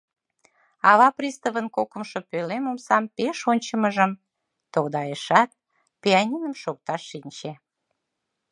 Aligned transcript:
Ава 0.89 1.09
приставын 1.17 1.67
кокымшо 1.75 2.19
пӧлем 2.29 2.63
омсам 2.71 3.03
пеш 3.15 3.37
ончымыжым 3.51 4.11
тогдайышат, 4.73 5.49
пианиным 6.01 6.53
шокташ 6.61 7.01
шинче. 7.09 7.51